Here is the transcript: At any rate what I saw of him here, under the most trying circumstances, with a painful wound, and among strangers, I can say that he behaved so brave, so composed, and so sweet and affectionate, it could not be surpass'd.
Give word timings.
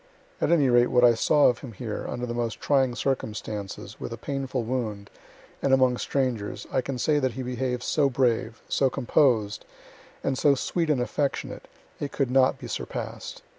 At 0.41 0.51
any 0.51 0.67
rate 0.67 0.87
what 0.89 1.03
I 1.03 1.13
saw 1.13 1.45
of 1.45 1.59
him 1.59 1.73
here, 1.73 2.07
under 2.09 2.25
the 2.25 2.33
most 2.33 2.59
trying 2.59 2.95
circumstances, 2.95 3.99
with 3.99 4.11
a 4.11 4.17
painful 4.17 4.63
wound, 4.63 5.11
and 5.61 5.75
among 5.75 5.97
strangers, 5.97 6.65
I 6.71 6.81
can 6.81 6.97
say 6.97 7.19
that 7.19 7.33
he 7.33 7.43
behaved 7.43 7.83
so 7.83 8.09
brave, 8.09 8.63
so 8.67 8.89
composed, 8.89 9.63
and 10.23 10.39
so 10.39 10.55
sweet 10.55 10.89
and 10.89 11.01
affectionate, 11.01 11.67
it 11.99 12.11
could 12.11 12.31
not 12.31 12.57
be 12.57 12.65
surpass'd. 12.67 13.43